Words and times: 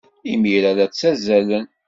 Imir-a, 0.31 0.71
la 0.77 0.85
ttazzalen. 0.87 1.65